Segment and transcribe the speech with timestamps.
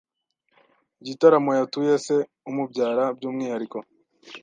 [1.01, 2.15] igitaramo yatuye se
[2.49, 3.77] umubyara by’umwihariko.